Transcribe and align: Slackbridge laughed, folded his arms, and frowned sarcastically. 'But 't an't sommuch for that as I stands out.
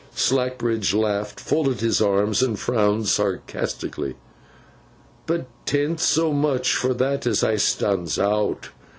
Slackbridge 0.15 0.95
laughed, 0.95 1.39
folded 1.39 1.81
his 1.81 2.01
arms, 2.01 2.41
and 2.41 2.57
frowned 2.57 3.07
sarcastically. 3.07 4.15
'But 5.27 5.45
't 5.67 5.77
an't 5.85 5.99
sommuch 5.99 6.65
for 6.75 6.95
that 6.95 7.27
as 7.27 7.43
I 7.43 7.57
stands 7.57 8.17
out. 8.17 8.69